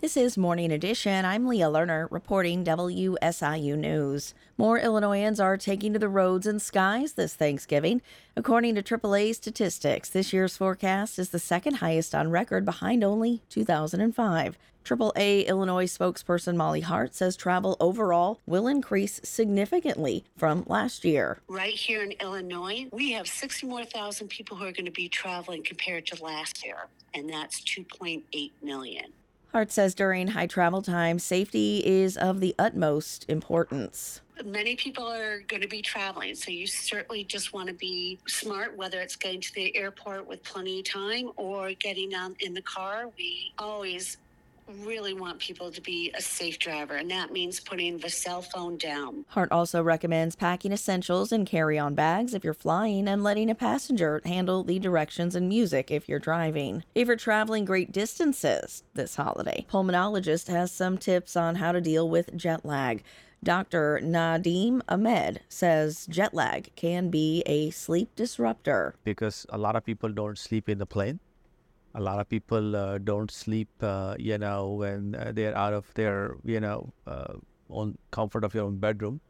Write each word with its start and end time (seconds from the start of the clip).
This 0.00 0.16
is 0.16 0.38
Morning 0.38 0.70
Edition. 0.70 1.24
I'm 1.24 1.48
Leah 1.48 1.66
Lerner 1.66 2.06
reporting 2.12 2.62
WSIU 2.62 3.76
News. 3.76 4.32
More 4.56 4.78
Illinoisans 4.78 5.40
are 5.40 5.56
taking 5.56 5.92
to 5.92 5.98
the 5.98 6.08
roads 6.08 6.46
and 6.46 6.62
skies 6.62 7.14
this 7.14 7.34
Thanksgiving. 7.34 8.00
According 8.36 8.76
to 8.76 8.82
AAA 8.84 9.34
statistics, 9.34 10.08
this 10.08 10.32
year's 10.32 10.56
forecast 10.56 11.18
is 11.18 11.30
the 11.30 11.40
second 11.40 11.78
highest 11.78 12.14
on 12.14 12.30
record 12.30 12.64
behind 12.64 13.02
only 13.02 13.42
2005. 13.48 14.56
AAA 14.84 15.48
Illinois 15.48 15.86
spokesperson 15.86 16.54
Molly 16.54 16.82
Hart 16.82 17.12
says 17.16 17.36
travel 17.36 17.76
overall 17.80 18.38
will 18.46 18.68
increase 18.68 19.20
significantly 19.24 20.22
from 20.36 20.62
last 20.68 21.04
year. 21.04 21.40
Right 21.48 21.74
here 21.74 22.04
in 22.04 22.12
Illinois, 22.20 22.86
we 22.92 23.10
have 23.10 23.26
60 23.26 23.66
more 23.66 23.84
thousand 23.84 24.28
people 24.28 24.58
who 24.58 24.64
are 24.64 24.72
going 24.72 24.84
to 24.84 24.92
be 24.92 25.08
traveling 25.08 25.64
compared 25.64 26.06
to 26.06 26.22
last 26.22 26.64
year, 26.64 26.86
and 27.14 27.28
that's 27.28 27.60
2.8 27.62 28.52
million. 28.62 29.12
Hart 29.52 29.72
says 29.72 29.94
during 29.94 30.28
high 30.28 30.46
travel 30.46 30.82
times, 30.82 31.24
safety 31.24 31.82
is 31.84 32.16
of 32.18 32.40
the 32.40 32.54
utmost 32.58 33.24
importance. 33.28 34.20
Many 34.44 34.76
people 34.76 35.06
are 35.06 35.40
going 35.48 35.62
to 35.62 35.68
be 35.68 35.82
traveling, 35.82 36.34
so 36.34 36.50
you 36.50 36.66
certainly 36.66 37.24
just 37.24 37.52
want 37.52 37.66
to 37.68 37.74
be 37.74 38.18
smart, 38.28 38.76
whether 38.76 39.00
it's 39.00 39.16
getting 39.16 39.40
to 39.40 39.54
the 39.54 39.74
airport 39.74 40.28
with 40.28 40.44
plenty 40.44 40.80
of 40.80 40.84
time 40.84 41.30
or 41.36 41.72
getting 41.72 42.14
on 42.14 42.36
in 42.40 42.54
the 42.54 42.62
car. 42.62 43.10
We 43.16 43.52
always 43.58 44.18
really 44.84 45.14
want 45.14 45.38
people 45.38 45.70
to 45.70 45.80
be 45.80 46.12
a 46.14 46.20
safe 46.20 46.58
driver, 46.58 46.96
and 46.96 47.10
that 47.10 47.32
means 47.32 47.60
putting 47.60 47.98
the 47.98 48.10
cell 48.10 48.42
phone 48.42 48.76
down. 48.76 49.24
Hart 49.28 49.50
also 49.50 49.82
recommends 49.82 50.36
packing 50.36 50.72
essentials 50.72 51.32
and 51.32 51.46
carry 51.46 51.78
on 51.78 51.94
bags 51.94 52.34
if 52.34 52.44
you're 52.44 52.54
flying 52.54 53.08
and 53.08 53.22
letting 53.22 53.50
a 53.50 53.54
passenger 53.54 54.20
handle 54.24 54.62
the 54.62 54.78
directions 54.78 55.34
and 55.34 55.48
music 55.48 55.90
if 55.90 56.08
you're 56.08 56.18
driving. 56.18 56.84
If 56.94 57.08
you're 57.08 57.16
traveling 57.16 57.64
great 57.64 57.92
distances 57.92 58.82
this 58.94 59.16
holiday, 59.16 59.66
pulmonologist 59.70 60.48
has 60.48 60.72
some 60.72 60.98
tips 60.98 61.36
on 61.36 61.56
how 61.56 61.72
to 61.72 61.80
deal 61.80 62.08
with 62.08 62.36
jet 62.36 62.64
lag. 62.64 63.02
Dr. 63.42 64.00
Nadim 64.02 64.80
Ahmed 64.88 65.40
says 65.48 66.06
jet 66.06 66.34
lag 66.34 66.74
can 66.74 67.08
be 67.08 67.42
a 67.46 67.70
sleep 67.70 68.10
disruptor. 68.16 68.96
Because 69.04 69.46
a 69.50 69.58
lot 69.58 69.76
of 69.76 69.84
people 69.84 70.08
don't 70.08 70.36
sleep 70.36 70.68
in 70.68 70.78
the 70.78 70.86
plane 70.86 71.20
a 71.94 72.00
lot 72.00 72.18
of 72.20 72.28
people 72.28 72.76
uh, 72.76 72.98
don't 72.98 73.30
sleep, 73.30 73.68
uh, 73.80 74.14
you 74.18 74.38
know, 74.38 74.70
when 74.70 75.14
uh, 75.14 75.32
they're 75.34 75.56
out 75.56 75.72
of 75.72 75.92
their, 75.94 76.36
you 76.44 76.60
know, 76.60 76.92
uh, 77.06 77.34
own 77.70 77.96
comfort 78.10 78.44
of 78.44 78.54
your 78.54 78.64
own 78.64 78.76
bedroom. 78.78 79.20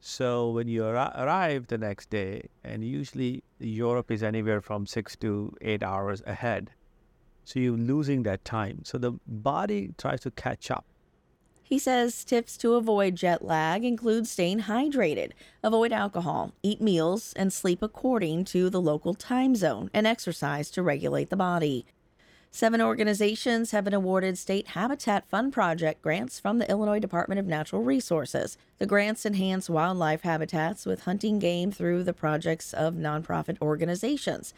So 0.00 0.50
when 0.50 0.66
you 0.66 0.84
ar- 0.84 1.12
arrive 1.14 1.66
the 1.66 1.78
next 1.78 2.10
day, 2.10 2.48
and 2.64 2.82
usually 2.84 3.44
Europe 3.58 4.10
is 4.10 4.22
anywhere 4.22 4.60
from 4.60 4.86
six 4.86 5.16
to 5.16 5.54
eight 5.60 5.82
hours 5.82 6.22
ahead, 6.26 6.70
so 7.44 7.58
you're 7.58 7.76
losing 7.76 8.22
that 8.22 8.44
time. 8.44 8.80
So 8.84 8.98
the 8.98 9.12
body 9.26 9.90
tries 9.98 10.20
to 10.20 10.30
catch 10.30 10.70
up. 10.70 10.84
He 11.70 11.78
says 11.78 12.24
tips 12.24 12.56
to 12.56 12.74
avoid 12.74 13.14
jet 13.14 13.44
lag 13.44 13.84
include 13.84 14.26
staying 14.26 14.62
hydrated, 14.62 15.30
avoid 15.62 15.92
alcohol, 15.92 16.52
eat 16.64 16.80
meals, 16.80 17.32
and 17.36 17.52
sleep 17.52 17.80
according 17.80 18.44
to 18.46 18.68
the 18.70 18.80
local 18.80 19.14
time 19.14 19.54
zone, 19.54 19.88
and 19.94 20.04
exercise 20.04 20.68
to 20.72 20.82
regulate 20.82 21.30
the 21.30 21.36
body. 21.36 21.86
Seven 22.50 22.80
organizations 22.80 23.70
have 23.70 23.84
been 23.84 23.94
awarded 23.94 24.36
State 24.36 24.66
Habitat 24.70 25.28
Fund 25.28 25.52
Project 25.52 26.02
grants 26.02 26.40
from 26.40 26.58
the 26.58 26.68
Illinois 26.68 26.98
Department 26.98 27.38
of 27.38 27.46
Natural 27.46 27.84
Resources. 27.84 28.58
The 28.78 28.86
grants 28.86 29.24
enhance 29.24 29.70
wildlife 29.70 30.22
habitats 30.22 30.84
with 30.84 31.04
hunting 31.04 31.38
game 31.38 31.70
through 31.70 32.02
the 32.02 32.12
projects 32.12 32.72
of 32.72 32.94
nonprofit 32.94 33.62
organizations. 33.62 34.52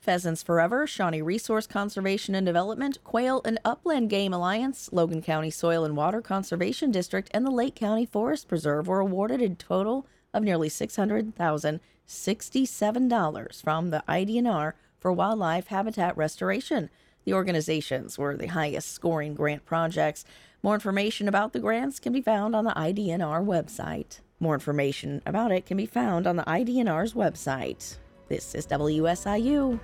Pheasants 0.00 0.42
Forever, 0.42 0.86
Shawnee 0.86 1.22
Resource 1.22 1.66
Conservation 1.66 2.34
and 2.34 2.46
Development, 2.46 3.02
Quail 3.04 3.42
and 3.44 3.58
Upland 3.64 4.10
Game 4.10 4.32
Alliance, 4.32 4.88
Logan 4.92 5.20
County 5.20 5.50
Soil 5.50 5.84
and 5.84 5.96
Water 5.96 6.22
Conservation 6.22 6.90
District, 6.90 7.28
and 7.32 7.44
the 7.44 7.50
Lake 7.50 7.74
County 7.74 8.06
Forest 8.06 8.48
Preserve 8.48 8.86
were 8.86 9.00
awarded 9.00 9.42
a 9.42 9.50
total 9.50 10.06
of 10.32 10.44
nearly 10.44 10.68
$600,067 10.68 13.62
from 13.62 13.90
the 13.90 14.04
IDNR 14.08 14.72
for 14.98 15.12
wildlife 15.12 15.66
habitat 15.66 16.16
restoration. 16.16 16.88
The 17.24 17.34
organizations 17.34 18.16
were 18.16 18.36
the 18.36 18.46
highest 18.46 18.92
scoring 18.92 19.34
grant 19.34 19.66
projects. 19.66 20.24
More 20.62 20.74
information 20.74 21.28
about 21.28 21.52
the 21.52 21.60
grants 21.60 21.98
can 21.98 22.12
be 22.12 22.22
found 22.22 22.56
on 22.56 22.64
the 22.64 22.72
IDNR 22.72 23.44
website. 23.44 24.20
More 24.40 24.54
information 24.54 25.20
about 25.26 25.52
it 25.52 25.66
can 25.66 25.76
be 25.76 25.86
found 25.86 26.26
on 26.26 26.36
the 26.36 26.44
IDNR's 26.44 27.14
website. 27.14 27.96
This 28.28 28.54
is 28.54 28.66
WSIU. 28.66 29.80